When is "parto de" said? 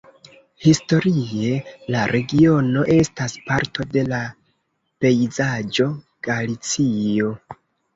3.53-4.07